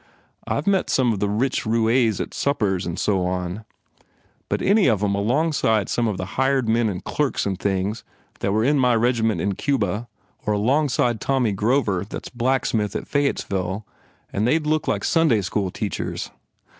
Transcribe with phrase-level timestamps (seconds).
[0.47, 3.61] I ve met some of the rich roues at suppers and THE FAIR REWARDS so
[3.61, 3.65] on.
[4.49, 8.03] Put any of em alongside some of the hired men and clerks and things
[8.39, 10.07] that were in my regiment in Cuba
[10.43, 13.83] or alongside Tommy Grover that s blacksmith at Fayettesville
[14.33, 16.31] and they d look like Sunday School teachers.